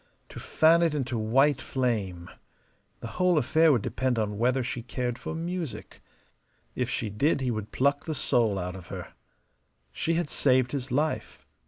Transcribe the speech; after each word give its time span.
To 0.29 0.39
fan 0.39 0.81
it 0.81 0.95
into 0.95 1.15
white 1.15 1.61
flame. 1.61 2.27
The 3.01 3.07
whole 3.21 3.37
affair 3.37 3.71
would 3.71 3.83
depend 3.83 4.17
upon 4.17 4.39
whether 4.39 4.63
she 4.63 4.81
cared 4.81 5.19
for 5.19 5.35
music. 5.35 6.01
If 6.73 6.89
she 6.89 7.11
did 7.11 7.39
he 7.39 7.51
would 7.51 7.71
pluck 7.71 8.05
the 8.05 8.15
soul 8.15 8.57
out 8.57 8.75
of 8.75 8.87
her. 8.87 9.13
She 9.91 10.15
had 10.15 10.27
saved 10.27 10.71
his 10.71 10.91
life. 10.91 11.45